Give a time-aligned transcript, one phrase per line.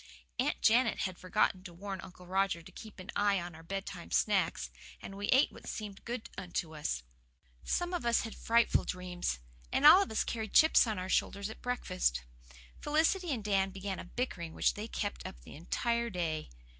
[0.39, 4.09] Aunt Janet had forgotten to warn Uncle Roger to keep an eye on our bedtime
[4.09, 7.03] snacks, and we ate what seemed good unto us.
[7.63, 9.37] Some of us had frightful dreams,
[9.71, 12.23] and all of us carried chips on our shoulders at breakfast.
[12.79, 16.49] Felicity and Dan began a bickering which they kept up the entire day.